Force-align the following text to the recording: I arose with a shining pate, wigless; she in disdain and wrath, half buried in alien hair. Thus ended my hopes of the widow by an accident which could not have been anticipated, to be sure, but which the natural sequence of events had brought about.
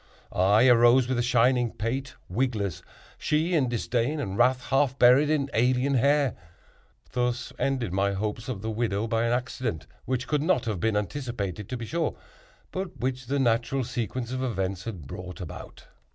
I 0.31 0.67
arose 0.67 1.07
with 1.07 1.19
a 1.19 1.21
shining 1.21 1.73
pate, 1.73 2.15
wigless; 2.27 2.81
she 3.19 3.53
in 3.53 3.69
disdain 3.69 4.19
and 4.19 4.35
wrath, 4.35 4.63
half 4.71 4.97
buried 4.97 5.29
in 5.29 5.47
alien 5.53 5.93
hair. 5.93 6.35
Thus 7.11 7.53
ended 7.59 7.93
my 7.93 8.13
hopes 8.13 8.49
of 8.49 8.63
the 8.63 8.71
widow 8.71 9.05
by 9.05 9.25
an 9.25 9.31
accident 9.31 9.85
which 10.05 10.25
could 10.27 10.41
not 10.41 10.65
have 10.65 10.79
been 10.79 10.97
anticipated, 10.97 11.69
to 11.69 11.77
be 11.77 11.85
sure, 11.85 12.15
but 12.71 12.97
which 12.99 13.27
the 13.27 13.37
natural 13.37 13.83
sequence 13.83 14.31
of 14.31 14.41
events 14.41 14.85
had 14.85 15.05
brought 15.05 15.39
about. 15.39 15.85